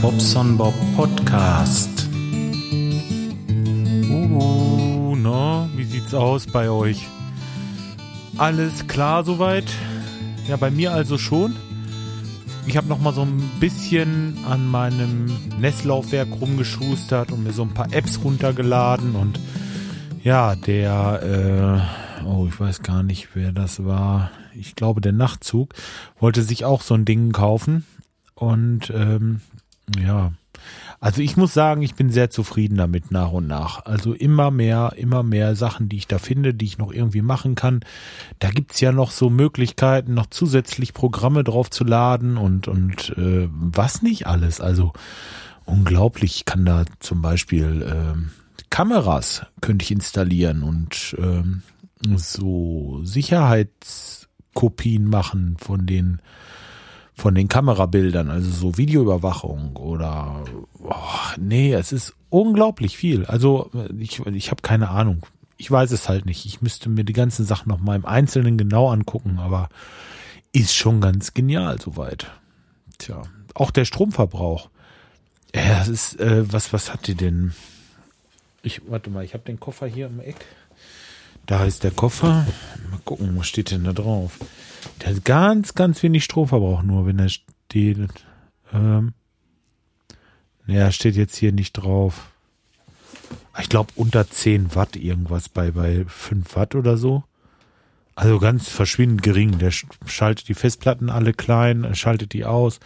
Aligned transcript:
Bobson 0.00 0.56
Bob 0.56 0.74
Podcast. 0.96 2.08
Uh, 4.10 5.16
na, 5.16 5.68
wie 5.76 5.84
sieht's 5.84 6.14
aus 6.14 6.46
bei 6.46 6.70
euch? 6.70 7.06
Alles 8.36 8.86
klar 8.86 9.24
soweit? 9.24 9.66
Ja, 10.48 10.56
bei 10.56 10.70
mir 10.70 10.92
also 10.92 11.18
schon. 11.18 11.56
Ich 12.66 12.76
habe 12.76 12.88
noch 12.88 12.98
mal 13.00 13.12
so 13.12 13.22
ein 13.22 13.42
bisschen 13.60 14.38
an 14.48 14.66
meinem 14.70 15.30
Nesslaufwerk 15.60 16.28
rumgeschustert 16.40 17.30
und 17.30 17.44
mir 17.44 17.52
so 17.52 17.62
ein 17.62 17.74
paar 17.74 17.92
Apps 17.92 18.20
runtergeladen 18.24 19.14
und 19.14 19.38
ja, 20.22 20.56
der, 20.56 21.82
äh, 22.22 22.24
oh, 22.26 22.46
ich 22.48 22.58
weiß 22.58 22.82
gar 22.82 23.02
nicht, 23.02 23.28
wer 23.34 23.52
das 23.52 23.84
war. 23.84 24.30
Ich 24.54 24.74
glaube, 24.74 25.00
der 25.00 25.12
Nachtzug 25.12 25.74
wollte 26.18 26.42
sich 26.42 26.64
auch 26.64 26.80
so 26.80 26.94
ein 26.94 27.04
Ding 27.04 27.32
kaufen 27.32 27.84
und 28.34 28.90
ähm, 28.94 29.40
ja, 29.98 30.32
also 31.00 31.20
ich 31.20 31.36
muss 31.36 31.52
sagen, 31.52 31.82
ich 31.82 31.94
bin 31.94 32.08
sehr 32.10 32.30
zufrieden 32.30 32.76
damit 32.76 33.10
nach 33.10 33.32
und 33.32 33.46
nach. 33.46 33.84
Also 33.84 34.14
immer 34.14 34.50
mehr, 34.50 34.94
immer 34.96 35.22
mehr 35.22 35.54
Sachen, 35.54 35.90
die 35.90 35.96
ich 35.96 36.06
da 36.06 36.18
finde, 36.18 36.54
die 36.54 36.64
ich 36.64 36.78
noch 36.78 36.92
irgendwie 36.92 37.22
machen 37.22 37.54
kann. 37.54 37.80
Da 38.38 38.50
gibt's 38.50 38.80
ja 38.80 38.92
noch 38.92 39.10
so 39.10 39.28
Möglichkeiten, 39.28 40.14
noch 40.14 40.24
zusätzlich 40.26 40.94
Programme 40.94 41.44
drauf 41.44 41.68
zu 41.70 41.84
laden 41.84 42.38
und, 42.38 42.68
und 42.68 43.10
äh, 43.18 43.48
was 43.50 44.00
nicht 44.02 44.26
alles. 44.26 44.60
Also 44.60 44.92
unglaublich, 45.66 46.36
ich 46.36 46.44
kann 46.46 46.64
da 46.64 46.84
zum 47.00 47.20
Beispiel 47.20 47.82
äh, 47.82 48.14
Kameras 48.70 49.44
könnte 49.60 49.82
ich 49.84 49.90
installieren 49.90 50.62
und 50.62 51.14
ähm, 51.18 51.62
so 52.16 53.00
Sicherheitskopien 53.04 55.04
machen 55.04 55.56
von 55.58 55.84
den 55.86 56.20
von 57.14 57.34
den 57.34 57.48
Kamerabildern, 57.48 58.28
also 58.28 58.50
so 58.50 58.76
Videoüberwachung 58.76 59.76
oder 59.76 60.44
oh, 60.82 60.94
nee, 61.38 61.72
es 61.72 61.92
ist 61.92 62.14
unglaublich 62.28 62.96
viel. 62.96 63.24
Also 63.26 63.70
ich, 63.98 64.24
ich 64.26 64.50
habe 64.50 64.62
keine 64.62 64.90
Ahnung. 64.90 65.24
Ich 65.56 65.70
weiß 65.70 65.92
es 65.92 66.08
halt 66.08 66.26
nicht. 66.26 66.44
Ich 66.44 66.60
müsste 66.60 66.88
mir 66.88 67.04
die 67.04 67.12
ganzen 67.12 67.44
Sachen 67.44 67.68
noch 67.68 67.78
mal 67.78 67.94
im 67.94 68.04
Einzelnen 68.04 68.58
genau 68.58 68.90
angucken, 68.90 69.38
aber 69.38 69.68
ist 70.52 70.74
schon 70.74 71.00
ganz 71.00 71.32
genial 71.34 71.80
soweit. 71.80 72.32
Tja, 72.98 73.22
auch 73.54 73.70
der 73.70 73.84
Stromverbrauch. 73.84 74.68
Ja, 75.54 75.78
das 75.78 75.88
ist 75.88 76.20
äh, 76.20 76.52
was 76.52 76.72
was 76.72 76.92
hat 76.92 77.06
die 77.06 77.14
denn? 77.14 77.54
Ich 78.62 78.82
warte 78.88 79.10
mal, 79.10 79.24
ich 79.24 79.34
habe 79.34 79.44
den 79.44 79.60
Koffer 79.60 79.86
hier 79.86 80.06
im 80.06 80.18
Eck. 80.20 80.44
Da 81.46 81.64
ist 81.64 81.84
der 81.84 81.90
Koffer. 81.92 82.46
Mal 82.90 83.00
gucken, 83.04 83.36
was 83.36 83.46
steht 83.46 83.70
denn 83.70 83.84
da 83.84 83.92
drauf? 83.92 84.38
Der 85.00 85.14
hat 85.14 85.24
ganz, 85.24 85.74
ganz 85.74 86.02
wenig 86.02 86.24
Stromverbrauch 86.24 86.82
nur, 86.82 87.06
wenn 87.06 87.18
er 87.18 87.28
steht. 87.28 88.08
Ähm, 88.72 89.12
naja, 90.66 90.90
steht 90.92 91.16
jetzt 91.16 91.36
hier 91.36 91.52
nicht 91.52 91.72
drauf. 91.72 92.30
Ich 93.60 93.68
glaube 93.68 93.92
unter 93.96 94.28
10 94.28 94.74
Watt 94.74 94.96
irgendwas 94.96 95.48
bei, 95.48 95.70
bei 95.70 96.04
5 96.06 96.56
Watt 96.56 96.74
oder 96.74 96.96
so. 96.96 97.24
Also 98.16 98.38
ganz 98.38 98.68
verschwindend 98.68 99.22
gering. 99.22 99.58
Der 99.58 99.70
schaltet 99.70 100.48
die 100.48 100.54
Festplatten 100.54 101.10
alle 101.10 101.32
klein, 101.32 101.94
schaltet 101.94 102.32
die 102.32 102.44
aus 102.44 102.80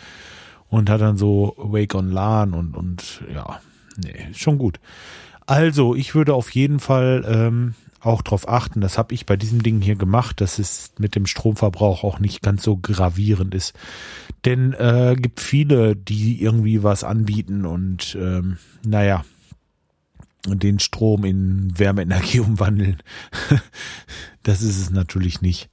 und 0.69 0.91
hat 0.91 1.00
dann 1.00 1.17
so 1.17 1.55
Wake 1.59 1.95
on 1.95 2.11
LAN 2.11 2.55
und, 2.55 2.75
und 2.75 3.22
ja, 3.33 3.61
nee, 3.97 4.28
schon 4.34 4.59
gut. 4.59 4.81
Also, 5.47 5.95
ich 5.95 6.15
würde 6.15 6.34
auf 6.34 6.50
jeden 6.50 6.78
Fall 6.78 7.25
ähm, 7.27 7.75
auch 8.00 8.22
darauf 8.22 8.48
achten, 8.48 8.80
das 8.80 8.98
habe 8.98 9.14
ich 9.14 9.27
bei 9.27 9.36
diesem 9.36 9.62
Ding 9.62 9.80
hier 9.80 9.96
gemacht, 9.96 10.41
dass 10.41 10.58
es 10.58 10.92
mit 10.98 11.14
dem 11.14 11.27
Stromverbrauch 11.27 12.04
auch 12.04 12.20
nicht 12.20 12.42
ganz 12.42 12.62
so 12.62 12.77
gravierend 12.77 13.54
ist. 13.54 13.75
Denn 14.44 14.72
äh, 14.72 15.16
gibt 15.19 15.41
viele, 15.41 15.97
die 15.97 16.41
irgendwie 16.41 16.82
was 16.82 17.04
anbieten 17.04 17.66
und 17.66 18.16
ähm, 18.20 18.58
naja, 18.87 19.25
den 20.47 20.78
Strom 20.78 21.25
in 21.25 21.76
Wärmeenergie 21.76 22.41
umwandeln. 22.41 22.98
das 24.42 24.62
ist 24.62 24.78
es 24.81 24.91
natürlich 24.91 25.42
nicht. 25.42 25.69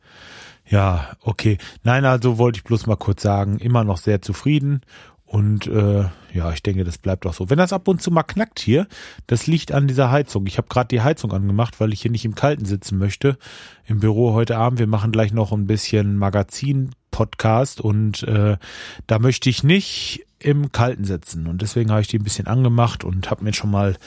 Ja, 0.68 1.16
okay. 1.22 1.60
Nein, 1.84 2.06
also 2.06 2.40
wollte 2.40 2.58
ich 2.58 2.64
bloß 2.64 2.88
mal 2.88 2.96
kurz 2.96 3.22
sagen, 3.22 3.60
immer 3.60 3.84
noch 3.84 3.98
sehr 3.98 4.24
zufrieden 4.24 4.82
und 5.26 5.66
äh, 5.68 6.06
ja, 6.34 6.52
ich 6.52 6.62
denke, 6.62 6.84
das 6.84 6.98
bleibt 6.98 7.26
auch 7.26 7.34
so. 7.34 7.50
Wenn 7.50 7.58
das 7.58 7.74
ab 7.74 7.88
und 7.88 8.02
zu 8.02 8.12
mal 8.12 8.24
knackt 8.24 8.60
hier, 8.60 8.88
das 9.26 9.48
liegt 9.48 9.72
an 9.72 9.88
dieser 9.88 10.12
Heizung. 10.12 10.46
Ich 10.46 10.58
habe 10.58 10.68
gerade 10.68 10.88
die 10.88 11.02
Heizung 11.02 11.32
angemacht, 11.32 11.80
weil 11.80 11.94
ich 11.94 12.02
hier 12.02 12.12
nicht 12.12 12.26
im 12.26 12.36
Kalten 12.36 12.66
sitzen 12.66 12.98
möchte. 12.98 13.38
Im 13.86 14.00
Büro 14.00 14.34
heute 14.34 14.58
Abend. 14.58 14.80
Wir 14.80 14.88
machen 14.88 15.12
gleich 15.12 15.34
noch 15.34 15.52
ein 15.52 15.66
bisschen 15.66 16.18
Magazin-Podcast 16.18 17.82
und 17.82 18.24
äh, 18.24 18.58
da 19.08 19.20
möchte 19.20 19.50
ich 19.50 19.64
nicht 19.64 20.26
im 20.38 20.72
Kalten 20.72 21.06
sitzen. 21.06 21.48
Und 21.48 21.64
deswegen 21.64 21.90
habe 21.90 22.02
ich 22.02 22.08
die 22.08 22.20
ein 22.20 22.24
bisschen 22.24 22.48
angemacht 22.48 23.04
und 23.04 23.32
habe 23.32 23.44
mir 23.44 23.54
schon 23.54 23.72
mal 23.72 23.98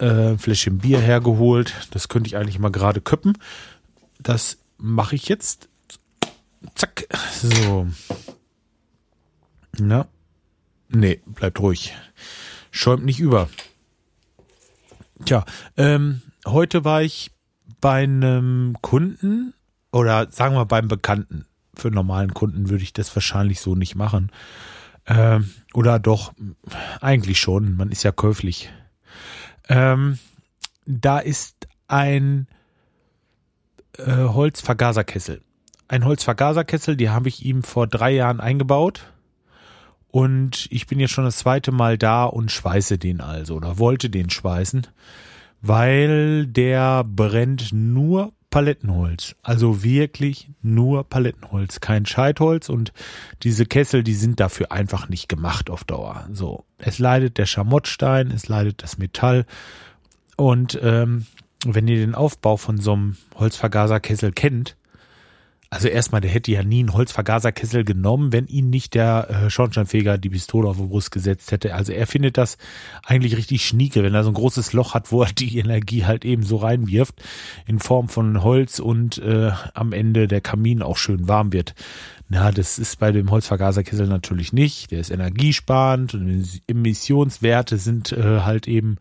äh, 0.00 0.30
ein 0.30 0.38
Fläschchen 0.38 0.78
Bier 0.78 0.98
hergeholt. 0.98 1.88
Das 1.92 2.08
könnte 2.08 2.26
ich 2.26 2.36
eigentlich 2.36 2.58
mal 2.58 2.72
gerade 2.72 3.00
köppen. 3.00 3.38
Das 4.20 4.58
mache 4.76 5.14
ich 5.14 5.28
jetzt. 5.28 5.68
Zack. 6.74 7.06
So. 7.40 7.86
Na. 9.78 10.08
Nee, 10.88 11.20
bleibt 11.26 11.60
ruhig. 11.60 11.94
Schäumt 12.70 13.04
nicht 13.04 13.20
über. 13.20 13.48
Tja, 15.24 15.44
ähm, 15.76 16.22
heute 16.46 16.84
war 16.84 17.02
ich 17.02 17.30
bei 17.80 18.02
einem 18.02 18.76
Kunden 18.80 19.54
oder 19.92 20.30
sagen 20.30 20.54
wir 20.54 20.64
beim 20.64 20.88
Bekannten. 20.88 21.46
Für 21.74 21.90
normalen 21.90 22.34
Kunden 22.34 22.70
würde 22.70 22.82
ich 22.82 22.92
das 22.92 23.14
wahrscheinlich 23.14 23.60
so 23.60 23.74
nicht 23.74 23.94
machen. 23.94 24.32
Ähm, 25.06 25.50
oder 25.74 25.98
doch, 25.98 26.32
eigentlich 27.00 27.38
schon. 27.38 27.76
Man 27.76 27.90
ist 27.90 28.02
ja 28.02 28.12
käuflich. 28.12 28.70
Ähm, 29.68 30.18
da 30.86 31.18
ist 31.18 31.68
ein 31.86 32.46
äh, 33.98 34.12
Holzvergaserkessel. 34.12 35.42
Ein 35.88 36.04
Holzvergaserkessel, 36.04 36.96
die 36.96 37.10
habe 37.10 37.28
ich 37.28 37.44
ihm 37.44 37.62
vor 37.62 37.86
drei 37.86 38.12
Jahren 38.12 38.40
eingebaut 38.40 39.12
und 40.10 40.66
ich 40.70 40.86
bin 40.86 41.00
jetzt 41.00 41.12
schon 41.12 41.24
das 41.24 41.38
zweite 41.38 41.72
Mal 41.72 41.98
da 41.98 42.24
und 42.24 42.50
schweiße 42.50 42.98
den 42.98 43.20
also 43.20 43.56
oder 43.56 43.78
wollte 43.78 44.10
den 44.10 44.30
schweißen, 44.30 44.86
weil 45.60 46.46
der 46.46 47.04
brennt 47.04 47.72
nur 47.72 48.32
Palettenholz. 48.50 49.36
Also 49.42 49.82
wirklich 49.82 50.50
nur 50.62 51.04
Palettenholz, 51.04 51.80
kein 51.80 52.06
Scheitholz 52.06 52.68
und 52.70 52.92
diese 53.42 53.66
Kessel, 53.66 54.02
die 54.02 54.14
sind 54.14 54.40
dafür 54.40 54.72
einfach 54.72 55.08
nicht 55.08 55.28
gemacht 55.28 55.68
auf 55.68 55.84
Dauer. 55.84 56.26
So, 56.32 56.64
es 56.78 56.98
leidet 56.98 57.36
der 57.36 57.46
Schamottstein, 57.46 58.30
es 58.30 58.48
leidet 58.48 58.82
das 58.82 58.96
Metall 58.96 59.44
und 60.36 60.78
ähm, 60.82 61.26
wenn 61.66 61.88
ihr 61.88 61.96
den 61.96 62.14
Aufbau 62.14 62.56
von 62.56 62.78
so 62.78 62.92
einem 62.92 63.16
Holzvergaserkessel 63.34 64.32
kennt, 64.32 64.76
also 65.70 65.88
erstmal, 65.88 66.22
der 66.22 66.30
hätte 66.30 66.50
ja 66.50 66.62
nie 66.62 66.80
einen 66.80 66.94
Holzvergaserkessel 66.94 67.84
genommen, 67.84 68.32
wenn 68.32 68.46
ihn 68.46 68.70
nicht 68.70 68.94
der 68.94 69.28
äh, 69.28 69.50
Schornsteinfeger 69.50 70.16
die 70.16 70.30
Pistole 70.30 70.66
auf 70.66 70.78
die 70.78 70.86
Brust 70.86 71.10
gesetzt 71.10 71.52
hätte. 71.52 71.74
Also 71.74 71.92
er 71.92 72.06
findet 72.06 72.38
das 72.38 72.56
eigentlich 73.04 73.36
richtig 73.36 73.66
schnieke, 73.66 74.02
wenn 74.02 74.14
er 74.14 74.24
so 74.24 74.30
ein 74.30 74.34
großes 74.34 74.72
Loch 74.72 74.94
hat, 74.94 75.12
wo 75.12 75.22
er 75.22 75.32
die 75.32 75.58
Energie 75.58 76.06
halt 76.06 76.24
eben 76.24 76.42
so 76.42 76.56
reinwirft, 76.56 77.22
in 77.66 77.80
Form 77.80 78.08
von 78.08 78.42
Holz 78.42 78.78
und 78.78 79.18
äh, 79.18 79.50
am 79.74 79.92
Ende 79.92 80.26
der 80.26 80.40
Kamin 80.40 80.82
auch 80.82 80.96
schön 80.96 81.28
warm 81.28 81.52
wird. 81.52 81.74
Na, 82.30 82.50
das 82.50 82.78
ist 82.78 82.98
bei 82.98 83.10
dem 83.10 83.30
Holzvergaserkessel 83.30 84.06
natürlich 84.06 84.52
nicht. 84.52 84.90
Der 84.90 85.00
ist 85.00 85.10
energiesparend 85.10 86.12
und 86.12 86.60
Emissionswerte 86.66 87.78
sind 87.78 88.12
äh, 88.12 88.40
halt 88.40 88.68
eben 88.68 88.96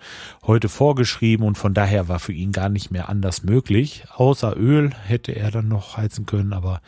heute 0.46 0.70
vorgeschrieben 0.70 1.46
und 1.46 1.58
von 1.58 1.74
daher 1.74 2.08
war 2.08 2.20
für 2.20 2.32
ihn 2.32 2.54
gar 2.54 2.70
nicht 2.70 2.90
mehr 2.90 3.10
anders 3.10 3.44
möglich. 3.44 4.06
Außer 4.16 4.56
Öl 4.56 4.92
hätte 5.04 5.34
er 5.34 5.52
dann 5.52 5.68
noch 5.68 5.98
heizen 5.98 6.26
können, 6.26 6.54
aber 6.54 6.80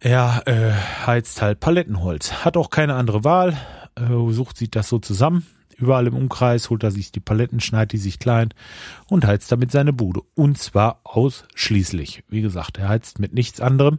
er 0.00 0.42
äh, 0.46 0.72
heizt 1.06 1.42
halt 1.42 1.60
Palettenholz. 1.60 2.44
Hat 2.44 2.56
auch 2.56 2.70
keine 2.70 2.94
andere 2.94 3.24
Wahl. 3.24 3.58
Äh, 3.96 4.32
sucht 4.32 4.56
sich 4.56 4.70
das 4.70 4.88
so 4.88 4.98
zusammen. 4.98 5.46
Überall 5.76 6.06
im 6.06 6.14
Umkreis 6.14 6.70
holt 6.70 6.82
er 6.82 6.90
sich 6.90 7.12
die 7.12 7.20
Paletten, 7.20 7.60
schneidet 7.60 7.92
die 7.92 7.98
sich 7.98 8.18
klein 8.18 8.50
und 9.08 9.26
heizt 9.26 9.52
damit 9.52 9.70
seine 9.70 9.92
Bude. 9.92 10.22
Und 10.34 10.56
zwar 10.56 11.00
ausschließlich. 11.04 12.24
Wie 12.28 12.42
gesagt, 12.42 12.78
er 12.78 12.88
heizt 12.88 13.18
mit 13.18 13.34
nichts 13.34 13.60
anderem. 13.60 13.98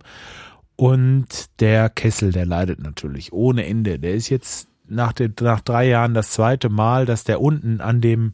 Und 0.76 1.60
der 1.62 1.90
Kessel, 1.90 2.32
der 2.32 2.46
leidet 2.46 2.82
natürlich 2.82 3.32
ohne 3.32 3.66
Ende. 3.66 4.00
Der 4.00 4.14
ist 4.14 4.30
jetzt 4.30 4.68
nach, 4.88 5.14
den, 5.14 5.34
nach 5.40 5.62
drei 5.62 5.88
Jahren 5.88 6.14
das 6.14 6.32
zweite 6.32 6.70
Mal, 6.70 7.06
dass 7.06 7.24
der 7.24 7.42
unten 7.42 7.82
an 7.82 8.02
dem, 8.02 8.34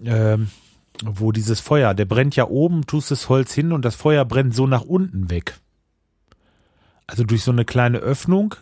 ähm, 0.00 0.48
wo 1.04 1.32
dieses 1.32 1.60
Feuer, 1.60 1.94
der 1.94 2.04
brennt 2.04 2.36
ja 2.36 2.48
oben, 2.48 2.86
tust 2.86 3.10
das 3.10 3.28
Holz 3.28 3.52
hin 3.52 3.72
und 3.72 3.84
das 3.84 3.96
Feuer 3.96 4.24
brennt 4.24 4.54
so 4.54 4.66
nach 4.66 4.82
unten 4.82 5.30
weg. 5.30 5.58
Also 7.06 7.24
durch 7.24 7.42
so 7.42 7.50
eine 7.50 7.64
kleine 7.64 7.98
Öffnung 7.98 8.54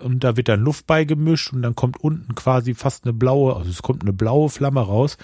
und 0.00 0.24
da 0.24 0.36
wird 0.36 0.48
dann 0.48 0.60
Luft 0.60 0.86
beigemischt 0.86 1.52
und 1.52 1.62
dann 1.62 1.74
kommt 1.74 1.98
unten 1.98 2.34
quasi 2.34 2.74
fast 2.74 3.04
eine 3.04 3.12
blaue, 3.12 3.54
also 3.54 3.70
es 3.70 3.82
kommt 3.82 4.02
eine 4.02 4.12
blaue 4.12 4.48
Flamme 4.48 4.80
raus 4.80 5.18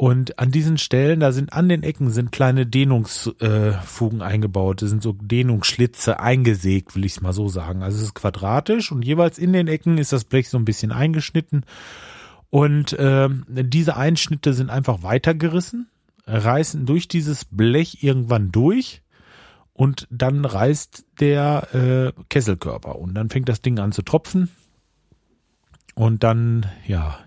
Und 0.00 0.38
an 0.38 0.50
diesen 0.50 0.78
Stellen, 0.78 1.20
da 1.20 1.30
sind 1.30 1.52
an 1.52 1.68
den 1.68 1.82
Ecken 1.82 2.08
sind 2.08 2.32
kleine 2.32 2.64
Dehnungsfugen 2.64 4.20
äh, 4.20 4.24
eingebaut. 4.24 4.80
Das 4.80 4.88
sind 4.88 5.02
so 5.02 5.12
Dehnungsschlitze 5.12 6.18
eingesägt, 6.18 6.96
will 6.96 7.04
ich 7.04 7.12
es 7.12 7.20
mal 7.20 7.34
so 7.34 7.48
sagen. 7.48 7.82
Also 7.82 7.98
es 7.98 8.04
ist 8.04 8.14
quadratisch 8.14 8.92
und 8.92 9.04
jeweils 9.04 9.36
in 9.36 9.52
den 9.52 9.68
Ecken 9.68 9.98
ist 9.98 10.14
das 10.14 10.24
Blech 10.24 10.48
so 10.48 10.56
ein 10.56 10.64
bisschen 10.64 10.90
eingeschnitten. 10.90 11.66
Und 12.48 12.94
äh, 12.94 13.28
diese 13.46 13.98
Einschnitte 13.98 14.54
sind 14.54 14.70
einfach 14.70 15.02
weitergerissen, 15.02 15.90
reißen 16.26 16.86
durch 16.86 17.06
dieses 17.06 17.44
Blech 17.44 18.02
irgendwann 18.02 18.50
durch 18.50 19.02
und 19.74 20.08
dann 20.10 20.46
reißt 20.46 21.04
der 21.20 21.74
äh, 21.74 22.22
Kesselkörper 22.30 22.98
und 22.98 23.12
dann 23.12 23.28
fängt 23.28 23.50
das 23.50 23.60
Ding 23.60 23.78
an 23.78 23.92
zu 23.92 24.00
tropfen 24.00 24.48
und 25.94 26.24
dann, 26.24 26.64
ja, 26.86 27.18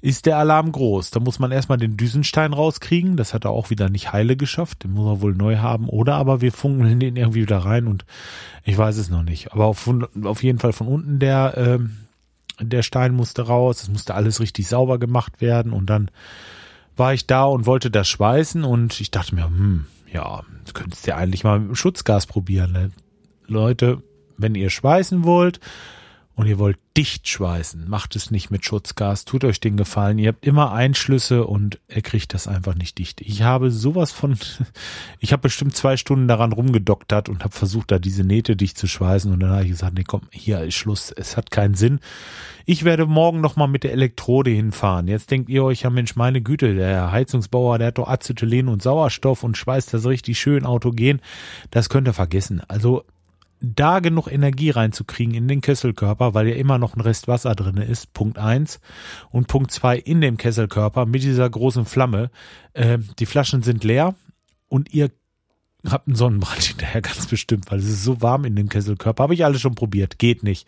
ist 0.00 0.26
der 0.26 0.38
Alarm 0.38 0.72
groß. 0.72 1.10
Da 1.10 1.20
muss 1.20 1.38
man 1.38 1.52
erstmal 1.52 1.78
den 1.78 1.96
Düsenstein 1.96 2.52
rauskriegen. 2.52 3.16
Das 3.16 3.34
hat 3.34 3.44
er 3.44 3.50
auch 3.50 3.70
wieder 3.70 3.88
nicht 3.88 4.12
heile 4.12 4.36
geschafft. 4.36 4.84
Den 4.84 4.92
muss 4.92 5.06
er 5.06 5.20
wohl 5.20 5.34
neu 5.34 5.58
haben. 5.58 5.88
Oder 5.88 6.14
aber 6.14 6.40
wir 6.40 6.52
funkeln 6.52 7.00
den 7.00 7.16
irgendwie 7.16 7.42
wieder 7.42 7.58
rein 7.58 7.86
und 7.86 8.04
ich 8.64 8.76
weiß 8.76 8.96
es 8.96 9.10
noch 9.10 9.22
nicht. 9.22 9.52
Aber 9.52 9.66
auf, 9.66 9.88
auf 10.24 10.42
jeden 10.42 10.58
Fall 10.58 10.72
von 10.72 10.88
unten 10.88 11.18
der, 11.18 11.54
ähm, 11.56 11.96
der 12.60 12.82
Stein 12.82 13.14
musste 13.14 13.42
raus. 13.42 13.82
Es 13.82 13.88
musste 13.88 14.14
alles 14.14 14.40
richtig 14.40 14.68
sauber 14.68 14.98
gemacht 14.98 15.40
werden. 15.40 15.72
Und 15.72 15.86
dann 15.86 16.10
war 16.96 17.12
ich 17.12 17.26
da 17.26 17.44
und 17.44 17.66
wollte 17.66 17.90
das 17.90 18.08
schweißen 18.08 18.64
und 18.64 19.00
ich 19.00 19.10
dachte 19.10 19.34
mir, 19.34 19.44
hm, 19.44 19.86
ja, 20.12 20.42
könntest 20.72 21.06
du 21.06 21.10
ja 21.10 21.16
eigentlich 21.16 21.44
mal 21.44 21.58
mit 21.58 21.68
dem 21.68 21.74
Schutzgas 21.76 22.26
probieren. 22.26 22.72
Ne? 22.72 22.90
Leute, 23.46 24.02
wenn 24.38 24.54
ihr 24.54 24.70
schweißen 24.70 25.24
wollt, 25.24 25.60
und 26.36 26.46
ihr 26.46 26.58
wollt 26.58 26.78
dicht 26.98 27.26
schweißen, 27.28 27.88
macht 27.88 28.14
es 28.14 28.30
nicht 28.30 28.50
mit 28.50 28.64
Schutzgas, 28.64 29.24
tut 29.24 29.42
euch 29.42 29.58
den 29.58 29.78
Gefallen. 29.78 30.18
Ihr 30.18 30.28
habt 30.28 30.46
immer 30.46 30.70
Einschlüsse 30.70 31.46
und 31.46 31.80
er 31.88 32.02
kriegt 32.02 32.34
das 32.34 32.46
einfach 32.46 32.74
nicht 32.74 32.98
dicht. 32.98 33.22
Ich 33.22 33.40
habe 33.40 33.70
sowas 33.70 34.12
von, 34.12 34.36
ich 35.18 35.32
habe 35.32 35.42
bestimmt 35.42 35.74
zwei 35.74 35.96
Stunden 35.96 36.28
daran 36.28 36.52
rumgedoktert 36.52 37.30
und 37.30 37.42
habe 37.42 37.54
versucht, 37.54 37.90
da 37.90 37.98
diese 37.98 38.22
Nähte 38.22 38.54
dicht 38.54 38.76
zu 38.76 38.86
schweißen 38.86 39.32
und 39.32 39.40
dann 39.40 39.50
habe 39.50 39.64
ich 39.64 39.70
gesagt, 39.70 39.94
nee, 39.94 40.04
komm, 40.06 40.22
hier 40.30 40.60
ist 40.60 40.74
Schluss, 40.74 41.10
es 41.10 41.38
hat 41.38 41.50
keinen 41.50 41.74
Sinn. 41.74 42.00
Ich 42.66 42.84
werde 42.84 43.06
morgen 43.06 43.40
nochmal 43.40 43.68
mit 43.68 43.82
der 43.82 43.92
Elektrode 43.92 44.50
hinfahren. 44.50 45.08
Jetzt 45.08 45.30
denkt 45.30 45.48
ihr 45.48 45.64
euch, 45.64 45.82
ja 45.82 45.90
Mensch, 45.90 46.16
meine 46.16 46.42
Güte, 46.42 46.74
der 46.74 47.12
Heizungsbauer, 47.12 47.78
der 47.78 47.88
hat 47.88 47.98
doch 47.98 48.08
Acetylen 48.08 48.68
und 48.68 48.82
Sauerstoff 48.82 49.42
und 49.42 49.56
schweißt 49.56 49.94
das 49.94 50.04
richtig 50.04 50.38
schön 50.38 50.66
autogen. 50.66 51.22
Das 51.70 51.88
könnt 51.88 52.06
ihr 52.08 52.12
vergessen. 52.12 52.60
Also 52.68 53.04
da 53.74 54.00
genug 54.00 54.30
Energie 54.30 54.70
reinzukriegen 54.70 55.34
in 55.34 55.48
den 55.48 55.60
Kesselkörper, 55.60 56.34
weil 56.34 56.48
ja 56.48 56.54
immer 56.54 56.78
noch 56.78 56.94
ein 56.94 57.00
Rest 57.00 57.28
Wasser 57.28 57.54
drin 57.54 57.76
ist, 57.76 58.12
Punkt 58.12 58.38
eins 58.38 58.80
Und 59.30 59.48
Punkt 59.48 59.70
zwei 59.70 59.96
in 59.98 60.20
dem 60.20 60.36
Kesselkörper 60.36 61.06
mit 61.06 61.22
dieser 61.22 61.48
großen 61.48 61.84
Flamme. 61.84 62.30
Äh, 62.72 62.98
die 63.18 63.26
Flaschen 63.26 63.62
sind 63.62 63.84
leer 63.84 64.14
und 64.68 64.92
ihr 64.92 65.10
habt 65.88 66.08
einen 66.08 66.16
Sonnenbrand 66.16 66.62
hinterher 66.62 67.00
ganz 67.00 67.26
bestimmt, 67.26 67.70
weil 67.70 67.78
es 67.78 67.88
ist 67.88 68.04
so 68.04 68.22
warm 68.22 68.44
in 68.44 68.56
dem 68.56 68.68
Kesselkörper. 68.68 69.22
Habe 69.22 69.34
ich 69.34 69.44
alles 69.44 69.60
schon 69.60 69.74
probiert, 69.74 70.18
geht 70.18 70.42
nicht. 70.42 70.66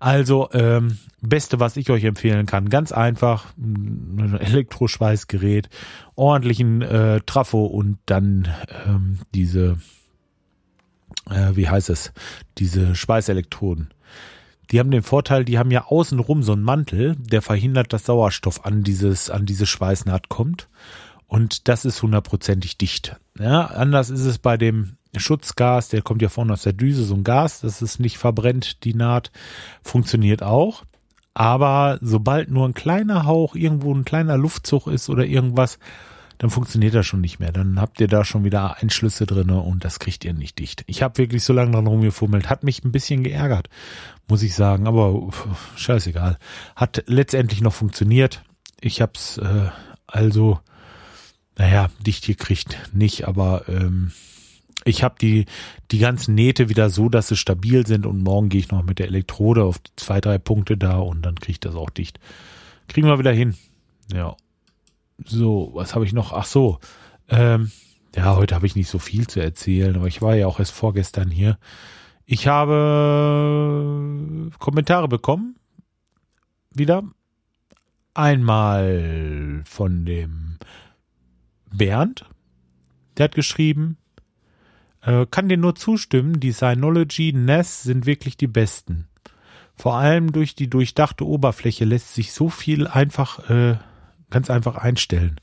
Also, 0.00 0.48
ähm, 0.52 0.98
beste, 1.20 1.60
was 1.60 1.76
ich 1.76 1.90
euch 1.90 2.04
empfehlen 2.04 2.46
kann, 2.46 2.68
ganz 2.68 2.92
einfach, 2.92 3.46
ein 3.56 4.38
Elektroschweißgerät, 4.38 5.68
ordentlichen 6.14 6.82
äh, 6.82 7.20
Trafo 7.26 7.66
und 7.66 7.98
dann 8.06 8.48
ähm, 8.86 9.18
diese 9.34 9.78
äh, 11.30 11.56
wie 11.56 11.68
heißt 11.68 11.90
es, 11.90 12.12
diese 12.58 12.94
Schweißelektroden. 12.94 13.92
Die 14.70 14.78
haben 14.78 14.90
den 14.90 15.02
Vorteil, 15.02 15.44
die 15.44 15.58
haben 15.58 15.70
ja 15.70 15.86
außenrum 15.86 16.42
so 16.42 16.52
einen 16.52 16.62
Mantel, 16.62 17.16
der 17.16 17.40
verhindert, 17.40 17.92
dass 17.92 18.04
Sauerstoff 18.04 18.66
an 18.66 18.82
dieses, 18.82 19.30
an 19.30 19.46
diese 19.46 19.66
Schweißnaht 19.66 20.28
kommt. 20.28 20.68
Und 21.26 21.68
das 21.68 21.84
ist 21.84 22.02
hundertprozentig 22.02 22.76
dicht. 22.76 23.16
Ja, 23.38 23.66
anders 23.66 24.10
ist 24.10 24.24
es 24.24 24.38
bei 24.38 24.56
dem 24.56 24.96
Schutzgas, 25.16 25.88
der 25.88 26.02
kommt 26.02 26.22
ja 26.22 26.28
vorne 26.28 26.52
aus 26.52 26.62
der 26.62 26.74
Düse, 26.74 27.04
so 27.04 27.14
ein 27.14 27.24
Gas, 27.24 27.60
das 27.60 27.80
ist 27.80 27.98
nicht 27.98 28.18
verbrennt, 28.18 28.84
die 28.84 28.94
Naht 28.94 29.30
funktioniert 29.82 30.42
auch. 30.42 30.84
Aber 31.34 31.98
sobald 32.00 32.50
nur 32.50 32.66
ein 32.66 32.74
kleiner 32.74 33.24
Hauch, 33.24 33.54
irgendwo 33.54 33.94
ein 33.94 34.04
kleiner 34.04 34.36
Luftzug 34.36 34.86
ist 34.86 35.08
oder 35.08 35.24
irgendwas, 35.24 35.78
dann 36.38 36.50
funktioniert 36.50 36.94
das 36.94 37.06
schon 37.06 37.20
nicht 37.20 37.40
mehr. 37.40 37.52
Dann 37.52 37.80
habt 37.80 38.00
ihr 38.00 38.08
da 38.08 38.24
schon 38.24 38.44
wieder 38.44 38.78
Einschlüsse 38.78 39.26
drinne 39.26 39.60
und 39.60 39.84
das 39.84 39.98
kriegt 39.98 40.24
ihr 40.24 40.32
nicht 40.32 40.58
dicht. 40.58 40.84
Ich 40.86 41.02
habe 41.02 41.18
wirklich 41.18 41.42
so 41.44 41.52
lange 41.52 41.72
dran 41.72 41.86
rumgefummelt, 41.86 42.48
hat 42.48 42.62
mich 42.62 42.84
ein 42.84 42.92
bisschen 42.92 43.24
geärgert, 43.24 43.68
muss 44.28 44.42
ich 44.42 44.54
sagen, 44.54 44.86
aber 44.86 45.30
scheißegal. 45.76 46.38
Hat 46.76 47.04
letztendlich 47.06 47.60
noch 47.60 47.74
funktioniert. 47.74 48.42
Ich 48.80 49.00
hab's 49.00 49.38
äh, 49.38 49.70
also, 50.06 50.60
naja, 51.56 51.90
dicht 52.06 52.26
gekriegt 52.26 52.78
nicht, 52.92 53.26
aber 53.26 53.68
ähm, 53.68 54.12
ich 54.84 55.02
habe 55.02 55.16
die, 55.20 55.46
die 55.90 55.98
ganzen 55.98 56.34
Nähte 56.34 56.68
wieder 56.68 56.88
so, 56.88 57.08
dass 57.08 57.28
sie 57.28 57.36
stabil 57.36 57.86
sind 57.86 58.06
und 58.06 58.22
morgen 58.22 58.48
gehe 58.48 58.60
ich 58.60 58.70
noch 58.70 58.84
mit 58.84 58.98
der 58.98 59.06
Elektrode 59.06 59.64
auf 59.64 59.80
zwei, 59.96 60.20
drei 60.20 60.38
Punkte 60.38 60.76
da 60.76 60.98
und 60.98 61.22
dann 61.22 61.34
kriege 61.34 61.52
ich 61.52 61.60
das 61.60 61.74
auch 61.74 61.90
dicht. 61.90 62.20
Kriegen 62.86 63.06
wir 63.06 63.18
wieder 63.18 63.32
hin. 63.32 63.54
Ja. 64.12 64.36
So, 65.24 65.70
was 65.74 65.94
habe 65.94 66.04
ich 66.04 66.12
noch? 66.12 66.32
Ach 66.32 66.46
so. 66.46 66.78
Ähm, 67.28 67.70
ja, 68.14 68.36
heute 68.36 68.54
habe 68.54 68.66
ich 68.66 68.76
nicht 68.76 68.88
so 68.88 68.98
viel 68.98 69.26
zu 69.26 69.40
erzählen, 69.40 69.96
aber 69.96 70.06
ich 70.06 70.22
war 70.22 70.34
ja 70.34 70.46
auch 70.46 70.58
erst 70.58 70.72
vorgestern 70.72 71.30
hier. 71.30 71.58
Ich 72.24 72.46
habe 72.46 74.50
Kommentare 74.58 75.08
bekommen. 75.08 75.56
Wieder. 76.70 77.02
Einmal 78.14 79.62
von 79.64 80.04
dem 80.04 80.58
Bernd. 81.72 82.24
Der 83.16 83.24
hat 83.24 83.34
geschrieben, 83.34 83.96
äh, 85.02 85.26
kann 85.30 85.48
dir 85.48 85.56
nur 85.56 85.74
zustimmen, 85.74 86.40
die 86.40 86.52
Synology 86.52 87.32
NES 87.32 87.82
sind 87.82 88.06
wirklich 88.06 88.36
die 88.36 88.46
besten. 88.46 89.08
Vor 89.74 89.94
allem 89.94 90.32
durch 90.32 90.54
die 90.54 90.68
durchdachte 90.68 91.26
Oberfläche 91.26 91.84
lässt 91.84 92.14
sich 92.14 92.32
so 92.32 92.48
viel 92.48 92.86
einfach 92.86 93.48
äh, 93.48 93.76
ganz 94.30 94.50
einfach 94.50 94.76
einstellen. 94.76 95.40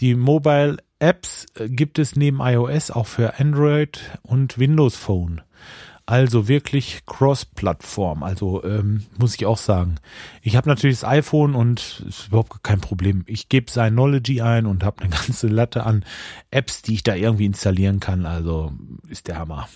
Die 0.00 0.14
Mobile 0.14 0.78
Apps 0.98 1.46
äh, 1.56 1.68
gibt 1.68 1.98
es 1.98 2.16
neben 2.16 2.40
iOS 2.40 2.90
auch 2.90 3.06
für 3.06 3.38
Android 3.38 4.00
und 4.22 4.58
Windows 4.58 4.96
Phone. 4.96 5.42
Also 6.06 6.48
wirklich 6.48 7.02
Cross-Plattform. 7.06 8.22
Also 8.22 8.62
ähm, 8.64 9.06
muss 9.16 9.34
ich 9.34 9.46
auch 9.46 9.56
sagen. 9.56 9.94
Ich 10.42 10.54
habe 10.54 10.68
natürlich 10.68 11.00
das 11.00 11.08
iPhone 11.08 11.54
und 11.54 12.04
ist 12.06 12.28
überhaupt 12.28 12.62
kein 12.62 12.80
Problem. 12.80 13.22
Ich 13.26 13.48
gebe 13.48 13.70
Synology 13.70 14.42
ein 14.42 14.66
und 14.66 14.84
habe 14.84 15.02
eine 15.02 15.10
ganze 15.26 15.48
Latte 15.48 15.84
an 15.84 16.04
Apps, 16.50 16.82
die 16.82 16.94
ich 16.94 17.04
da 17.04 17.14
irgendwie 17.14 17.46
installieren 17.46 18.00
kann. 18.00 18.26
Also 18.26 18.72
ist 19.08 19.28
der 19.28 19.38
Hammer. 19.38 19.68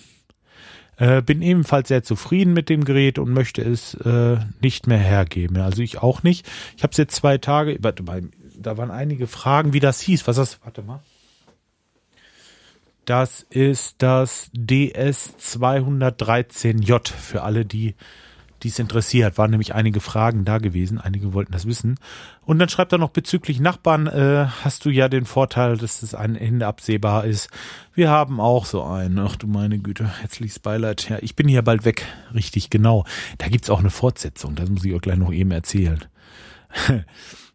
Äh, 0.98 1.22
bin 1.22 1.40
ebenfalls 1.42 1.88
sehr 1.88 2.02
zufrieden 2.02 2.52
mit 2.52 2.68
dem 2.68 2.84
Gerät 2.84 3.18
und 3.20 3.30
möchte 3.30 3.62
es 3.62 3.94
äh, 3.94 4.38
nicht 4.60 4.88
mehr 4.88 4.98
hergeben. 4.98 5.58
Also 5.58 5.80
ich 5.80 6.02
auch 6.02 6.24
nicht. 6.24 6.44
Ich 6.76 6.82
habe 6.82 6.90
es 6.90 6.96
jetzt 6.96 7.14
zwei 7.14 7.38
Tage, 7.38 7.78
warte 7.80 8.02
mal, 8.02 8.22
da 8.58 8.76
waren 8.76 8.90
einige 8.90 9.28
Fragen, 9.28 9.72
wie 9.72 9.80
das 9.80 10.00
hieß. 10.00 10.26
Was 10.26 10.36
das? 10.36 10.58
Warte 10.64 10.82
mal. 10.82 11.00
Das 13.04 13.46
ist 13.48 14.02
das 14.02 14.50
DS213J 14.54 17.12
für 17.12 17.42
alle, 17.42 17.64
die 17.64 17.94
dies 18.62 18.78
interessiert. 18.78 19.38
Waren 19.38 19.50
nämlich 19.50 19.74
einige 19.74 20.00
Fragen 20.00 20.44
da 20.44 20.58
gewesen. 20.58 20.98
Einige 20.98 21.32
wollten 21.32 21.52
das 21.52 21.66
wissen. 21.66 21.96
Und 22.44 22.58
dann 22.58 22.68
schreibt 22.68 22.92
er 22.92 22.98
noch 22.98 23.10
bezüglich 23.10 23.60
Nachbarn, 23.60 24.06
äh, 24.06 24.46
hast 24.64 24.84
du 24.84 24.90
ja 24.90 25.08
den 25.08 25.24
Vorteil, 25.24 25.76
dass 25.76 26.02
es 26.02 26.14
ein 26.14 26.36
Ende 26.36 26.66
absehbar 26.66 27.24
ist. 27.24 27.50
Wir 27.94 28.10
haben 28.10 28.40
auch 28.40 28.64
so 28.64 28.82
einen. 28.84 29.18
Ach 29.18 29.36
du 29.36 29.46
meine 29.46 29.78
Güte, 29.78 30.08
herzliches 30.20 30.58
Beileid. 30.58 31.08
Ja, 31.08 31.18
ich 31.20 31.36
bin 31.36 31.48
hier 31.48 31.62
bald 31.62 31.84
weg. 31.84 32.04
Richtig, 32.34 32.70
genau. 32.70 33.04
Da 33.38 33.48
gibt's 33.48 33.70
auch 33.70 33.80
eine 33.80 33.90
Fortsetzung. 33.90 34.54
Das 34.54 34.68
muss 34.70 34.84
ich 34.84 34.94
euch 34.94 35.02
gleich 35.02 35.18
noch 35.18 35.32
eben 35.32 35.50
erzählen. 35.50 36.04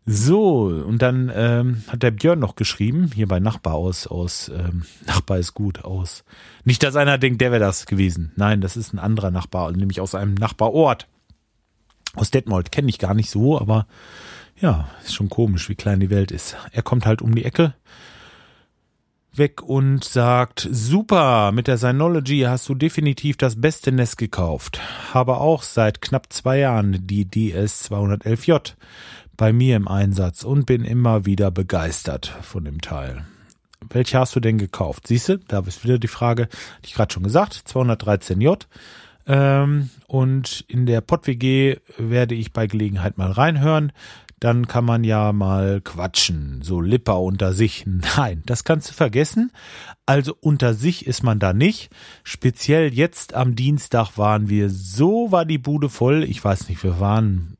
So, 0.06 0.66
und 0.66 1.02
dann 1.02 1.32
ähm, 1.34 1.84
hat 1.88 2.04
der 2.04 2.12
Björn 2.12 2.40
noch 2.40 2.56
geschrieben, 2.56 3.12
hier 3.16 3.28
bei 3.28 3.40
Nachbar 3.40 3.76
aus, 3.76 4.06
aus 4.06 4.50
ähm, 4.50 4.84
Nachbar 5.06 5.40
ist 5.40 5.54
gut, 5.54 5.86
aus. 5.86 6.26
Nicht, 6.66 6.84
dass 6.84 6.96
einer 6.96 7.18
denkt, 7.18 7.40
der 7.40 7.52
wäre 7.52 7.64
das 7.64 7.86
gewesen. 7.86 8.34
Nein, 8.36 8.60
das 8.60 8.76
ist 8.76 8.94
ein 8.94 9.00
anderer 9.00 9.32
Nachbar, 9.32 9.72
nämlich 9.72 10.02
aus 10.02 10.14
einem 10.14 10.34
Nachbarort. 10.34 11.08
Aus 12.16 12.32
Detmold. 12.32 12.72
Kenne 12.72 12.90
ich 12.90 13.00
gar 13.00 13.14
nicht 13.14 13.30
so, 13.30 13.60
aber 13.60 13.88
ja, 14.60 14.88
ist 15.04 15.16
schon 15.16 15.30
komisch, 15.30 15.70
wie 15.70 15.76
klein 15.76 16.00
die 16.00 16.10
Welt 16.10 16.32
ist. 16.32 16.58
Er 16.72 16.84
kommt 16.84 17.06
halt 17.06 17.22
um 17.22 17.34
die 17.34 17.46
Ecke 17.46 17.74
weg 19.36 19.64
und 19.64 20.04
sagt, 20.04 20.68
super, 20.72 21.52
mit 21.52 21.68
der 21.68 21.78
Synology 21.78 22.42
hast 22.42 22.70
du 22.70 22.76
definitiv 22.76 23.38
das 23.38 23.60
beste 23.60 23.92
Nest 23.92 24.18
gekauft. 24.18 24.80
Habe 25.14 25.38
auch 25.38 25.64
seit 25.64 26.02
knapp 26.02 26.32
zwei 26.32 26.60
Jahren 26.60 27.08
die 27.08 27.26
DS211J 27.26 28.74
bei 29.38 29.54
mir 29.54 29.76
im 29.76 29.88
Einsatz 29.88 30.44
und 30.44 30.66
bin 30.66 30.84
immer 30.84 31.26
wieder 31.26 31.52
begeistert 31.52 32.28
von 32.42 32.66
dem 32.66 32.82
Teil. 32.82 33.26
Welche 33.90 34.20
hast 34.20 34.36
du 34.36 34.40
denn 34.40 34.58
gekauft? 34.58 35.08
Siehst 35.08 35.30
du, 35.30 35.38
da 35.40 35.60
ist 35.60 35.84
wieder 35.84 36.00
die 36.00 36.08
Frage, 36.08 36.48
die 36.84 36.88
ich 36.88 36.94
gerade 36.94 37.14
schon 37.14 37.24
gesagt, 37.24 37.64
213J. 37.68 38.66
Ähm, 39.26 39.90
und 40.08 40.66
in 40.68 40.86
der 40.86 41.02
PodWG 41.02 41.78
werde 41.98 42.36
ich 42.36 42.54
bei 42.54 42.68
Gelegenheit 42.68 43.18
mal 43.18 43.32
reinhören. 43.32 43.92
dann 44.40 44.68
kann 44.68 44.84
man 44.84 45.06
ja 45.06 45.32
mal 45.32 45.80
quatschen, 45.80 46.62
so 46.64 46.82
Lipper 46.82 47.22
unter 47.22 47.54
sich. 47.54 47.86
Nein, 48.18 48.44
das 48.46 48.66
kannst 48.66 48.90
du 48.90 48.94
vergessen. 48.94 49.54
Also 50.06 50.36
unter 50.42 50.74
sich 50.74 51.08
ist 51.08 51.24
man 51.24 51.40
da 51.40 51.54
nicht. 51.54 51.90
Speziell 52.26 52.94
jetzt 52.94 53.36
am 53.36 53.56
Dienstag 53.56 54.18
waren 54.18 54.50
wir, 54.50 54.70
so 54.70 55.32
war 55.32 55.46
die 55.46 55.60
Bude 55.60 55.88
voll. 55.88 56.26
Ich 56.26 56.44
weiß 56.44 56.68
nicht, 56.68 56.84
wir 56.84 57.00
waren, 57.00 57.56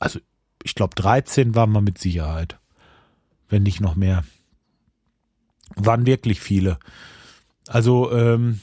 also 0.00 0.18
ich 0.64 0.74
glaube 0.74 0.96
13 0.96 1.54
waren 1.54 1.70
wir 1.70 1.80
mit 1.80 1.98
Sicherheit. 1.98 2.58
Wenn 3.48 3.62
nicht 3.62 3.80
noch 3.80 3.94
mehr. 3.94 4.24
Waren 5.76 6.06
wirklich 6.06 6.40
viele. 6.40 6.78
Also, 7.68 8.10
ähm, 8.12 8.60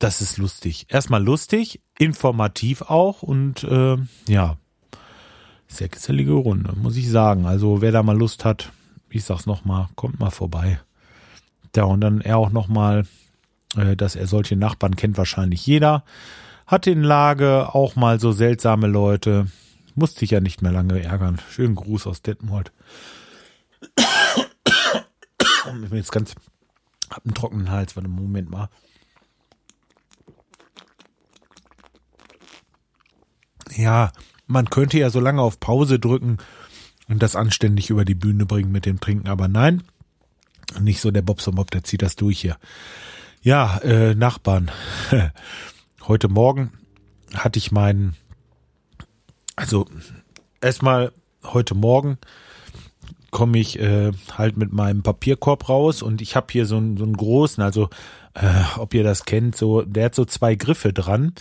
das 0.00 0.20
ist 0.20 0.38
lustig. 0.38 0.86
Erstmal 0.88 1.22
lustig, 1.22 1.80
informativ 1.98 2.82
auch 2.82 3.22
und 3.22 3.62
äh, 3.64 3.96
ja, 4.26 4.56
sehr 5.68 5.88
gesellige 5.88 6.32
Runde, 6.32 6.72
muss 6.74 6.96
ich 6.96 7.08
sagen. 7.08 7.46
Also 7.46 7.80
wer 7.80 7.92
da 7.92 8.02
mal 8.02 8.16
Lust 8.16 8.44
hat, 8.44 8.72
ich 9.10 9.24
sag's 9.24 9.46
nochmal, 9.46 9.88
kommt 9.94 10.18
mal 10.18 10.30
vorbei. 10.30 10.80
Ja, 11.76 11.84
und 11.84 12.00
dann 12.00 12.20
er 12.20 12.38
auch 12.38 12.50
nochmal, 12.50 13.06
äh, 13.76 13.94
dass 13.94 14.16
er 14.16 14.26
solche 14.26 14.56
Nachbarn 14.56 14.96
kennt 14.96 15.16
wahrscheinlich 15.16 15.64
jeder. 15.66 16.04
Hat 16.66 16.86
in 16.86 17.02
Lage 17.02 17.74
auch 17.74 17.94
mal 17.94 18.18
so 18.18 18.32
seltsame 18.32 18.86
Leute. 18.86 19.46
Musste 19.94 20.24
ich 20.24 20.30
ja 20.30 20.40
nicht 20.40 20.62
mehr 20.62 20.72
lange 20.72 21.02
ärgern. 21.02 21.40
Schönen 21.50 21.74
Gruß 21.74 22.06
aus 22.06 22.22
Detmold. 22.22 22.72
ich 25.82 25.88
bin 25.88 25.96
jetzt 25.98 26.12
ganz, 26.12 26.34
hab 27.10 27.24
einen 27.24 27.34
trockenen 27.34 27.70
Hals, 27.70 27.96
warte, 27.96 28.08
Moment 28.08 28.50
mal. 28.50 28.68
Ja, 33.76 34.12
man 34.46 34.68
könnte 34.68 34.98
ja 34.98 35.10
so 35.10 35.20
lange 35.20 35.42
auf 35.42 35.60
Pause 35.60 35.98
drücken 35.98 36.38
und 37.08 37.22
das 37.22 37.36
anständig 37.36 37.90
über 37.90 38.04
die 38.04 38.14
Bühne 38.14 38.46
bringen 38.46 38.72
mit 38.72 38.86
dem 38.86 39.00
Trinken, 39.00 39.28
aber 39.28 39.48
nein, 39.48 39.82
nicht 40.80 41.00
so 41.00 41.10
der 41.10 41.22
Bobson 41.22 41.54
Bob, 41.54 41.70
der 41.70 41.84
zieht 41.84 42.02
das 42.02 42.16
durch 42.16 42.40
hier. 42.40 42.56
Ja, 43.42 43.78
äh, 43.78 44.14
Nachbarn. 44.14 44.70
Heute 46.02 46.28
Morgen 46.28 46.72
hatte 47.34 47.58
ich 47.58 47.72
meinen, 47.72 48.16
also 49.60 49.86
erstmal 50.60 51.12
heute 51.44 51.74
Morgen 51.74 52.18
komme 53.30 53.58
ich 53.58 53.78
äh, 53.78 54.10
halt 54.36 54.56
mit 54.56 54.72
meinem 54.72 55.02
Papierkorb 55.02 55.68
raus 55.68 56.02
und 56.02 56.20
ich 56.20 56.34
habe 56.34 56.48
hier 56.50 56.66
so 56.66 56.76
einen, 56.76 56.96
so 56.96 57.04
einen 57.04 57.16
großen, 57.16 57.62
also 57.62 57.88
äh, 58.34 58.78
ob 58.78 58.94
ihr 58.94 59.04
das 59.04 59.24
kennt, 59.24 59.56
so 59.56 59.82
der 59.82 60.06
hat 60.06 60.14
so 60.14 60.24
zwei 60.24 60.54
Griffe 60.56 60.92
dran 60.92 61.34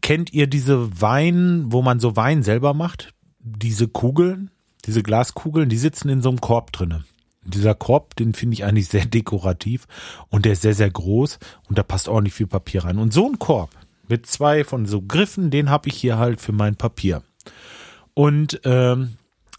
kennt 0.00 0.32
ihr 0.32 0.46
diese 0.46 1.00
Wein, 1.00 1.64
wo 1.66 1.82
man 1.82 2.00
so 2.00 2.16
Wein 2.16 2.42
selber 2.42 2.74
macht? 2.74 3.14
Diese 3.38 3.88
Kugeln, 3.88 4.50
diese 4.84 5.02
Glaskugeln, 5.02 5.68
die 5.68 5.78
sitzen 5.78 6.08
in 6.08 6.22
so 6.22 6.28
einem 6.28 6.40
Korb 6.40 6.72
drinne. 6.72 7.04
Dieser 7.44 7.74
Korb, 7.74 8.16
den 8.16 8.34
finde 8.34 8.54
ich 8.54 8.64
eigentlich 8.64 8.88
sehr 8.88 9.06
dekorativ 9.06 9.86
und 10.28 10.44
der 10.44 10.52
ist 10.52 10.62
sehr, 10.62 10.74
sehr 10.74 10.90
groß 10.90 11.38
und 11.68 11.78
da 11.78 11.82
passt 11.82 12.08
ordentlich 12.08 12.34
viel 12.34 12.46
Papier 12.46 12.84
rein. 12.84 12.98
Und 12.98 13.12
so 13.12 13.26
ein 13.26 13.38
Korb 13.38 13.70
mit 14.10 14.26
zwei 14.26 14.64
von 14.64 14.86
so 14.86 15.00
Griffen, 15.00 15.50
den 15.50 15.70
habe 15.70 15.88
ich 15.88 15.96
hier 15.96 16.18
halt 16.18 16.40
für 16.40 16.52
mein 16.52 16.76
Papier. 16.76 17.22
Und 18.12 18.60
ähm, 18.64 19.16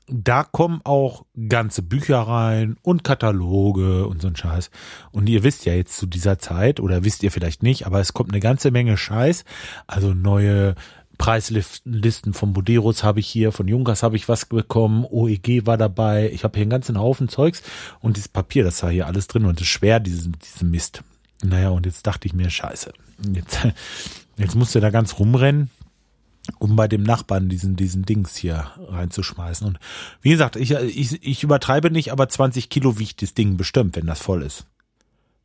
da 0.08 0.44
kommen 0.44 0.82
auch 0.84 1.26
ganze 1.48 1.82
Bücher 1.82 2.20
rein 2.20 2.76
und 2.82 3.04
Kataloge 3.04 4.06
und 4.06 4.22
so 4.22 4.28
ein 4.28 4.36
Scheiß. 4.36 4.70
Und 5.12 5.30
ihr 5.30 5.44
wisst 5.44 5.66
ja 5.66 5.74
jetzt 5.74 5.98
zu 5.98 6.06
dieser 6.06 6.38
Zeit, 6.38 6.80
oder 6.82 7.06
wisst 7.06 7.24
ihr 7.24 7.32
vielleicht 7.32 7.64
nicht, 7.64 7.86
aber 7.86 8.02
es 8.02 8.14
kommt 8.14 8.32
eine 8.32 8.42
ganze 8.42 8.72
Menge 8.72 8.98
Scheiß. 8.98 9.46
Also 9.88 10.14
neue 10.14 10.76
Preislisten 11.18 12.34
von 12.34 12.52
Boderos 12.52 13.04
habe 13.04 13.20
ich 13.20 13.28
hier, 13.28 13.52
von 13.52 13.68
Junkers 13.68 14.04
habe 14.04 14.16
ich 14.16 14.28
was 14.28 14.46
bekommen, 14.46 15.06
OEG 15.06 15.66
war 15.66 15.78
dabei, 15.78 16.30
ich 16.34 16.44
habe 16.44 16.58
hier 16.58 16.64
einen 16.64 16.72
ganzen 16.72 17.00
Haufen 17.00 17.30
Zeugs 17.30 17.62
und 18.00 18.18
dieses 18.18 18.28
Papier, 18.28 18.64
das 18.64 18.82
war 18.82 18.90
hier 18.90 19.06
alles 19.06 19.28
drin 19.28 19.46
und 19.46 19.56
es 19.56 19.62
ist 19.62 19.68
schwer, 19.68 20.00
diesen, 20.00 20.36
diesen 20.40 20.72
Mist. 20.72 21.04
Naja, 21.44 21.70
und 21.70 21.86
jetzt 21.86 22.06
dachte 22.06 22.28
ich 22.28 22.34
mir, 22.34 22.50
scheiße, 22.50 22.94
jetzt, 23.34 23.60
jetzt 24.38 24.56
musst 24.56 24.76
du 24.76 24.80
da 24.80 24.90
ganz 24.90 25.20
rumrennen 25.20 25.70
um 26.60 26.76
bei 26.76 26.88
dem 26.88 27.04
Nachbarn 27.04 27.50
diesen, 27.50 27.76
diesen 27.76 28.04
Dings 28.04 28.36
hier 28.36 28.72
reinzuschmeißen. 28.88 29.68
Und 29.68 29.80
wie 30.22 30.32
gesagt, 30.32 30.56
ich, 30.56 30.72
ich, 30.72 31.24
ich 31.24 31.44
übertreibe 31.44 31.92
nicht, 31.92 32.12
aber 32.12 32.28
20 32.30 32.70
Kilo 32.70 33.00
wiegt 33.00 33.22
das 33.22 33.34
Ding 33.34 33.58
bestimmt, 33.58 33.96
wenn 33.96 34.08
das 34.08 34.22
voll 34.22 34.42
ist. 34.42 34.66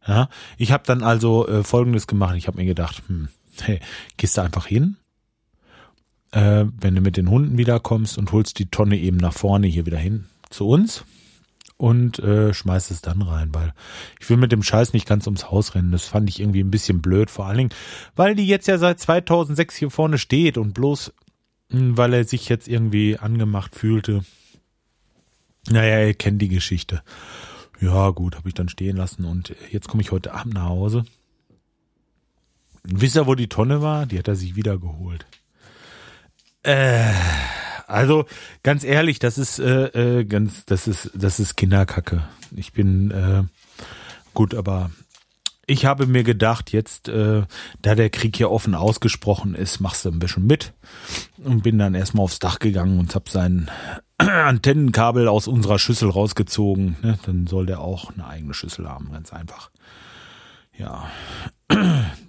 Ja, 0.07 0.29
ich 0.57 0.73
habe 0.73 0.85
dann 0.87 1.03
also 1.03 1.47
äh, 1.49 1.65
Folgendes 1.65 2.07
gemacht. 2.07 2.37
Ich 2.37 2.47
habe 2.47 2.59
mir 2.59 2.65
gedacht, 2.65 3.03
hm, 3.09 3.29
hey, 3.61 3.81
gehst 4.17 4.37
du 4.37 4.43
einfach 4.43 4.67
hin, 4.67 4.97
äh, 6.31 6.65
wenn 6.81 6.95
du 6.95 7.01
mit 7.01 7.17
den 7.17 7.29
Hunden 7.29 7.59
wiederkommst 7.59 8.17
und 8.17 8.33
holst 8.33 8.59
die 8.59 8.71
Tonne 8.71 8.97
eben 8.99 9.17
nach 9.17 9.35
vorne 9.35 9.67
hier 9.67 9.85
wieder 9.85 9.99
hin 9.99 10.27
zu 10.51 10.69
uns 10.69 11.05
und 11.77 12.19
äh, 12.21 12.55
schmeiß 12.55 12.91
es 12.91 13.03
dann 13.03 13.23
rein, 13.23 13.55
weil 13.55 13.75
ich 14.21 14.29
will 14.31 14.37
mit 14.37 14.53
dem 14.53 14.63
Scheiß 14.63 14.93
nicht 14.93 15.07
ganz 15.07 15.27
ums 15.27 15.51
Haus 15.51 15.75
rennen. 15.75 15.93
Das 15.93 16.05
fand 16.05 16.29
ich 16.29 16.41
irgendwie 16.41 16.63
ein 16.63 16.71
bisschen 16.71 17.03
blöd, 17.03 17.31
vor 17.31 17.47
allen 17.47 17.59
Dingen, 17.59 17.75
weil 18.15 18.35
die 18.35 18.47
jetzt 18.47 18.69
ja 18.69 18.79
seit 18.79 18.99
2006 18.99 19.77
hier 19.77 19.91
vorne 19.91 20.19
steht 20.19 20.57
und 20.59 20.73
bloß, 20.73 21.13
hm, 21.71 21.97
weil 21.97 22.15
er 22.15 22.25
sich 22.25 22.49
jetzt 22.49 22.69
irgendwie 22.69 23.19
angemacht 23.19 23.75
fühlte. 23.75 24.25
Naja, 25.69 26.07
ihr 26.07 26.15
kennt 26.15 26.41
die 26.41 26.49
Geschichte. 26.49 27.03
Ja, 27.81 28.11
gut, 28.11 28.37
habe 28.37 28.49
ich 28.49 28.55
dann 28.55 28.71
stehen 28.71 28.97
lassen 28.97 29.25
und 29.25 29.55
jetzt 29.71 29.89
komme 29.89 30.03
ich 30.03 30.13
heute 30.13 30.33
Abend 30.33 30.55
nach 30.55 30.69
Hause. 30.69 31.05
wisst 32.85 33.17
ihr, 33.17 33.27
wo 33.27 33.35
die 33.35 33.49
Tonne 33.49 33.83
war? 33.83 34.07
Die 34.07 34.19
hat 34.19 34.29
er 34.29 34.37
sich 34.37 34.57
wieder 34.57 34.79
geholt. 34.79 35.27
Äh, 36.63 37.13
also 37.87 38.27
ganz 38.63 38.85
ehrlich, 38.85 39.19
das 39.19 39.39
ist 39.39 39.59
äh, 39.59 40.21
äh, 40.21 40.25
ganz, 40.25 40.65
das 40.67 40.89
ist, 40.89 41.11
das 41.15 41.41
ist 41.41 41.57
Kinderkacke. 41.57 42.23
Ich 42.55 42.73
bin 42.73 43.11
äh, 43.11 43.45
gut, 44.35 44.55
aber 44.55 44.91
ich 45.67 45.85
habe 45.85 46.07
mir 46.07 46.23
gedacht, 46.23 46.73
jetzt, 46.73 47.09
äh, 47.09 47.43
da 47.83 47.95
der 47.95 48.11
Krieg 48.11 48.37
hier 48.37 48.51
offen 48.51 48.75
ausgesprochen 48.75 49.55
ist, 49.55 49.81
machst 49.81 50.05
du 50.05 50.11
ein 50.11 50.21
bisschen 50.21 50.47
mit 50.47 50.73
und 51.43 51.63
bin 51.63 51.79
dann 51.79 51.95
erstmal 51.95 52.25
aufs 52.25 52.39
Dach 52.39 52.61
gegangen 52.61 53.01
und 53.01 53.15
hab 53.15 53.29
sein 53.29 53.69
Antennenkabel 54.19 55.27
aus 55.29 55.49
unserer 55.49 55.79
Schüssel 55.79 56.11
rausgezogen. 56.11 56.97
Ne? 57.03 57.19
Dann 57.27 57.47
soll 57.47 57.67
der 57.67 57.81
auch 57.81 58.13
eine 58.13 58.27
eigene 58.27 58.55
Schüssel 58.55 58.89
haben, 58.89 59.11
ganz 59.13 59.33
einfach. 59.33 59.71
Ja, 60.79 61.11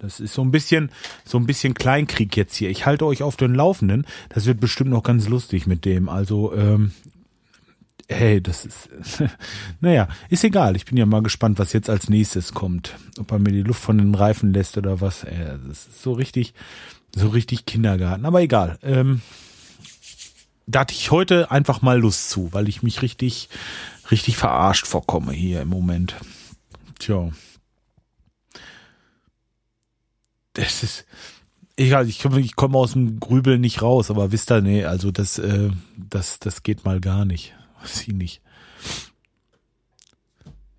das 0.00 0.20
ist 0.20 0.34
so 0.34 0.42
ein 0.42 0.50
bisschen, 0.50 0.90
so 1.24 1.38
ein 1.38 1.46
bisschen 1.46 1.74
Kleinkrieg 1.74 2.36
jetzt 2.36 2.56
hier. 2.56 2.70
Ich 2.70 2.86
halte 2.86 3.06
euch 3.06 3.22
auf 3.22 3.36
den 3.36 3.54
Laufenden. 3.54 4.06
Das 4.30 4.46
wird 4.46 4.60
bestimmt 4.60 4.90
noch 4.90 5.02
ganz 5.02 5.28
lustig 5.28 5.66
mit 5.66 5.84
dem. 5.84 6.08
Also, 6.08 6.54
ähm, 6.54 6.92
hey, 8.08 8.40
das 8.40 8.64
ist, 8.64 8.88
naja, 9.80 10.08
ist 10.28 10.44
egal. 10.44 10.76
Ich 10.76 10.84
bin 10.84 10.96
ja 10.96 11.06
mal 11.06 11.22
gespannt, 11.22 11.58
was 11.58 11.72
jetzt 11.72 11.90
als 11.90 12.08
nächstes 12.08 12.52
kommt. 12.52 12.96
Ob 13.18 13.30
er 13.30 13.38
mir 13.38 13.52
die 13.52 13.62
Luft 13.62 13.82
von 13.82 13.98
den 13.98 14.14
Reifen 14.14 14.52
lässt 14.52 14.76
oder 14.76 15.00
was. 15.00 15.24
Äh, 15.24 15.58
das 15.66 15.86
ist 15.86 16.02
so 16.02 16.12
richtig, 16.12 16.54
so 17.14 17.28
richtig 17.28 17.66
Kindergarten. 17.66 18.26
Aber 18.26 18.40
egal. 18.40 18.78
Ähm, 18.82 19.22
da 20.66 20.80
hatte 20.80 20.94
ich 20.94 21.10
heute 21.10 21.50
einfach 21.50 21.80
mal 21.80 21.98
Lust 21.98 22.28
zu, 22.28 22.52
weil 22.52 22.68
ich 22.68 22.82
mich 22.82 23.00
richtig, 23.00 23.48
richtig 24.10 24.36
verarscht 24.36 24.86
vorkomme 24.86 25.32
hier 25.32 25.62
im 25.62 25.68
Moment. 25.68 26.16
Tja 26.98 27.30
das 30.58 30.82
ist, 30.82 31.06
ich, 31.76 31.94
also 31.94 32.08
ich 32.08 32.20
komme 32.20 32.40
ich 32.40 32.56
komm 32.56 32.74
aus 32.74 32.92
dem 32.92 33.20
Grübeln 33.20 33.60
nicht 33.60 33.82
raus, 33.82 34.10
aber 34.10 34.32
wisst 34.32 34.50
ihr, 34.50 34.60
nee, 34.60 34.84
also 34.84 35.10
das, 35.10 35.38
äh, 35.38 35.70
das, 35.96 36.38
das 36.40 36.62
geht 36.62 36.84
mal 36.84 37.00
gar 37.00 37.24
nicht. 37.24 37.54
Sie 37.84 38.12
nicht. 38.12 38.42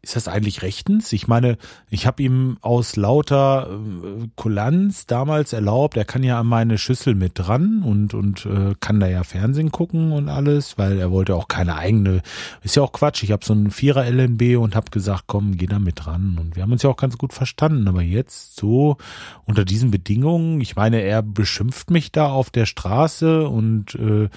Ist 0.10 0.16
das 0.16 0.28
eigentlich 0.28 0.64
rechtens? 0.64 1.14
Ich 1.14 1.28
meine, 1.28 1.60
ich 1.92 2.08
habe 2.08 2.24
ihm 2.24 2.58
aus 2.62 2.96
lauter 2.96 3.70
äh, 3.70 4.28
Kulanz 4.36 5.06
damals 5.06 5.54
erlaubt, 5.54 5.98
er 5.98 6.04
kann 6.04 6.24
ja 6.24 6.40
an 6.40 6.48
meine 6.48 6.80
Schüssel 6.80 7.14
mit 7.14 7.34
dran 7.36 7.84
und, 7.84 8.16
und 8.16 8.44
äh, 8.48 8.74
kann 8.80 9.00
da 9.00 9.06
ja 9.06 9.24
Fernsehen 9.24 9.72
gucken 9.72 10.12
und 10.12 10.28
alles, 10.28 10.80
weil 10.80 10.98
er 10.98 11.12
wollte 11.12 11.36
auch 11.36 11.48
keine 11.48 11.76
eigene, 11.76 12.24
ist 12.64 12.76
ja 12.76 12.82
auch 12.82 12.92
Quatsch, 12.92 13.22
ich 13.22 13.32
habe 13.32 13.46
so 13.46 13.54
einen 13.54 13.70
Vierer 13.70 14.10
LNB 14.10 14.58
und 14.58 14.76
habe 14.76 14.90
gesagt, 14.90 15.26
komm, 15.28 15.58
geh 15.58 15.68
da 15.68 15.78
mit 15.78 16.04
dran 16.04 16.40
und 16.42 16.56
wir 16.56 16.64
haben 16.64 16.72
uns 16.72 16.82
ja 16.82 16.90
auch 16.90 16.98
ganz 16.98 17.20
gut 17.20 17.32
verstanden, 17.32 17.88
aber 17.88 18.02
jetzt 18.02 18.56
so 18.56 18.98
unter 19.46 19.64
diesen 19.64 19.92
Bedingungen, 19.92 20.60
ich 20.60 20.76
meine, 20.76 21.02
er 21.02 21.22
beschimpft 21.22 21.92
mich 21.92 22.12
da 22.12 22.32
auf 22.32 22.50
der 22.50 22.66
Straße 22.66 23.48
und 23.48 23.94
äh, 23.94 24.28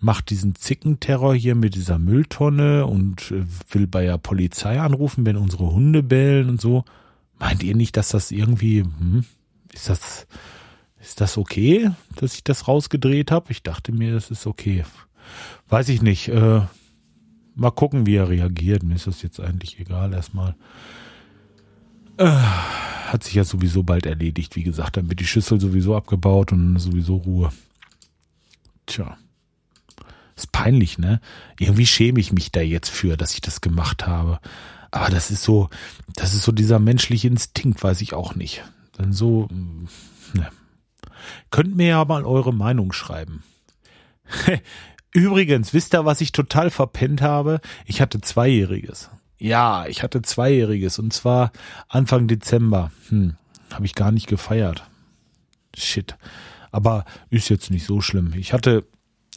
macht 0.00 0.30
diesen 0.30 0.54
Zickenterror 0.54 1.34
hier 1.34 1.54
mit 1.54 1.74
dieser 1.74 1.98
Mülltonne 1.98 2.86
und 2.86 3.30
äh, 3.30 3.44
will 3.70 3.86
bei 3.86 4.04
der 4.04 4.18
Polizei 4.18 4.80
anrufen, 4.80 5.26
wenn 5.26 5.36
unsere 5.36 5.72
Hunde 5.72 6.02
bellen 6.02 6.48
und 6.48 6.60
so. 6.60 6.84
Meint 7.38 7.62
ihr 7.62 7.74
nicht, 7.74 7.96
dass 7.96 8.10
das 8.10 8.30
irgendwie, 8.30 8.82
hm, 8.82 9.24
ist 9.72 9.88
das, 9.88 10.26
ist 11.00 11.20
das 11.20 11.36
okay, 11.36 11.90
dass 12.16 12.34
ich 12.34 12.44
das 12.44 12.68
rausgedreht 12.68 13.30
habe? 13.30 13.50
Ich 13.50 13.62
dachte 13.62 13.92
mir, 13.92 14.12
das 14.12 14.30
ist 14.30 14.46
okay. 14.46 14.84
Weiß 15.68 15.88
ich 15.88 16.02
nicht. 16.02 16.28
Äh, 16.28 16.62
mal 17.54 17.70
gucken, 17.70 18.06
wie 18.06 18.16
er 18.16 18.28
reagiert. 18.28 18.82
Mir 18.82 18.94
ist 18.94 19.06
das 19.06 19.22
jetzt 19.22 19.40
eigentlich 19.40 19.78
egal 19.78 20.12
erstmal. 20.12 20.54
Äh, 22.16 22.26
hat 22.26 23.24
sich 23.24 23.34
ja 23.34 23.44
sowieso 23.44 23.82
bald 23.82 24.06
erledigt. 24.06 24.56
Wie 24.56 24.64
gesagt, 24.64 24.96
dann 24.96 25.08
wird 25.08 25.20
die 25.20 25.26
Schüssel 25.26 25.60
sowieso 25.60 25.96
abgebaut 25.96 26.52
und 26.52 26.78
sowieso 26.78 27.16
Ruhe. 27.16 27.50
Tja. 28.86 29.18
Ist 30.38 30.52
peinlich, 30.52 30.98
ne? 30.98 31.20
Irgendwie 31.58 31.84
schäme 31.84 32.20
ich 32.20 32.32
mich 32.32 32.52
da 32.52 32.60
jetzt 32.60 32.90
für, 32.90 33.16
dass 33.16 33.34
ich 33.34 33.40
das 33.40 33.60
gemacht 33.60 34.06
habe. 34.06 34.38
Aber 34.92 35.10
das 35.10 35.32
ist 35.32 35.42
so, 35.42 35.68
das 36.14 36.32
ist 36.32 36.44
so 36.44 36.52
dieser 36.52 36.78
menschliche 36.78 37.26
Instinkt, 37.26 37.82
weiß 37.82 38.00
ich 38.02 38.14
auch 38.14 38.36
nicht. 38.36 38.62
Dann 38.96 39.12
so, 39.12 39.48
ne. 39.50 40.48
Könnt 41.50 41.74
mir 41.74 41.88
ja 41.88 42.04
mal 42.04 42.24
eure 42.24 42.54
Meinung 42.54 42.92
schreiben. 42.92 43.42
Übrigens, 45.12 45.74
wisst 45.74 45.92
ihr, 45.92 46.04
was 46.04 46.20
ich 46.20 46.30
total 46.30 46.70
verpennt 46.70 47.20
habe? 47.20 47.60
Ich 47.84 48.00
hatte 48.00 48.20
Zweijähriges. 48.20 49.10
Ja, 49.38 49.86
ich 49.86 50.04
hatte 50.04 50.22
Zweijähriges 50.22 51.00
und 51.00 51.12
zwar 51.12 51.50
Anfang 51.88 52.28
Dezember. 52.28 52.92
Hm, 53.08 53.34
habe 53.72 53.86
ich 53.86 53.96
gar 53.96 54.12
nicht 54.12 54.28
gefeiert. 54.28 54.84
Shit. 55.76 56.16
Aber 56.70 57.04
ist 57.28 57.48
jetzt 57.48 57.72
nicht 57.72 57.86
so 57.86 58.00
schlimm. 58.00 58.34
Ich 58.36 58.52
hatte 58.52 58.84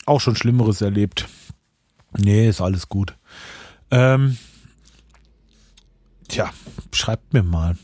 auch 0.06 0.22
schon 0.22 0.36
Schlimmeres 0.36 0.82
erlebt. 0.82 1.28
Nee, 2.18 2.48
ist 2.48 2.62
alles 2.62 2.90
gut. 2.90 3.16
Ähm, 3.90 4.38
tja, 6.28 6.50
schreibt 6.92 7.34
mir 7.34 7.44
mal 7.44 7.78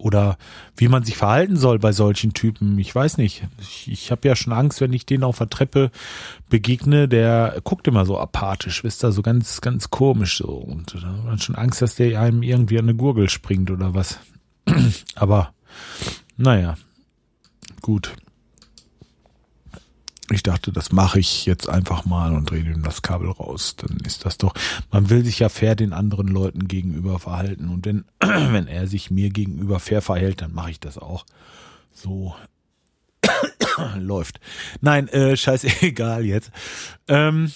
oder 0.00 0.38
wie 0.76 0.88
man 0.88 1.04
sich 1.04 1.16
verhalten 1.16 1.56
soll 1.56 1.78
bei 1.78 1.92
solchen 1.92 2.32
Typen. 2.32 2.78
Ich 2.78 2.94
weiß 2.94 3.18
nicht. 3.18 3.46
Ich, 3.60 3.90
ich 3.90 4.10
habe 4.10 4.26
ja 4.26 4.34
schon 4.34 4.52
Angst, 4.52 4.80
wenn 4.80 4.94
ich 4.94 5.04
den 5.04 5.22
auf 5.22 5.38
der 5.38 5.50
Treppe 5.50 5.90
begegne, 6.48 7.06
der 7.06 7.60
guckt 7.64 7.86
immer 7.86 8.06
so 8.06 8.18
apathisch, 8.18 8.82
wisst 8.82 9.04
ihr, 9.04 9.12
so 9.12 9.20
ganz, 9.20 9.60
ganz 9.60 9.90
komisch 9.90 10.38
so. 10.38 10.48
Und 10.52 10.94
da 10.94 11.08
hat 11.08 11.24
man 11.24 11.38
schon 11.38 11.54
Angst, 11.54 11.82
dass 11.82 11.96
der 11.96 12.18
einem 12.18 12.42
irgendwie 12.42 12.78
an 12.78 12.86
eine 12.86 12.94
Gurgel 12.94 13.28
springt 13.28 13.70
oder 13.70 13.92
was. 13.92 14.18
Aber 15.14 15.52
naja, 16.36 16.76
gut. 17.82 18.14
Ich 20.32 20.42
dachte, 20.42 20.72
das 20.72 20.92
mache 20.92 21.18
ich 21.18 21.46
jetzt 21.46 21.68
einfach 21.68 22.04
mal 22.04 22.34
und 22.34 22.50
drehe 22.50 22.62
ihm 22.62 22.82
das 22.82 23.02
Kabel 23.02 23.30
raus. 23.30 23.76
Dann 23.76 23.98
ist 24.04 24.24
das 24.24 24.38
doch, 24.38 24.54
man 24.90 25.10
will 25.10 25.24
sich 25.24 25.40
ja 25.40 25.48
fair 25.48 25.74
den 25.74 25.92
anderen 25.92 26.28
Leuten 26.28 26.68
gegenüber 26.68 27.18
verhalten. 27.18 27.68
Und 27.68 27.84
wenn, 27.84 28.04
wenn 28.20 28.66
er 28.66 28.86
sich 28.86 29.10
mir 29.10 29.30
gegenüber 29.30 29.80
fair 29.80 30.02
verhält, 30.02 30.42
dann 30.42 30.54
mache 30.54 30.70
ich 30.70 30.80
das 30.80 30.98
auch. 30.98 31.26
So 31.92 32.34
läuft. 33.98 34.40
Nein, 34.80 35.08
äh, 35.08 35.36
scheißegal 35.36 36.24
jetzt. 36.24 36.50
Ähm, 37.08 37.50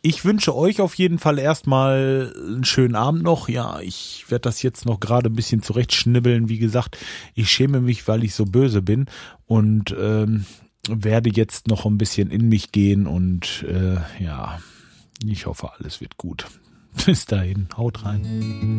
ich 0.00 0.24
wünsche 0.24 0.54
euch 0.54 0.80
auf 0.80 0.94
jeden 0.94 1.18
Fall 1.18 1.38
erstmal 1.38 2.32
einen 2.36 2.64
schönen 2.64 2.94
Abend 2.94 3.22
noch. 3.22 3.48
Ja, 3.48 3.80
ich 3.80 4.24
werde 4.28 4.42
das 4.42 4.62
jetzt 4.62 4.86
noch 4.86 5.00
gerade 5.00 5.28
ein 5.28 5.34
bisschen 5.34 5.62
zurechtschnibbeln. 5.62 6.48
Wie 6.48 6.58
gesagt, 6.58 6.96
ich 7.34 7.50
schäme 7.50 7.80
mich, 7.80 8.06
weil 8.06 8.22
ich 8.22 8.34
so 8.34 8.44
böse 8.44 8.80
bin. 8.80 9.06
Und 9.46 9.94
ähm, 9.98 10.46
werde 10.88 11.30
jetzt 11.30 11.68
noch 11.68 11.84
ein 11.86 11.98
bisschen 11.98 12.30
in 12.30 12.48
mich 12.48 12.72
gehen 12.72 13.06
und 13.06 13.64
äh, 13.68 13.96
ja, 14.22 14.58
ich 15.24 15.46
hoffe, 15.46 15.70
alles 15.78 16.00
wird 16.00 16.16
gut. 16.16 16.46
Bis 17.06 17.26
dahin, 17.26 17.68
haut 17.76 18.04
rein. 18.04 18.78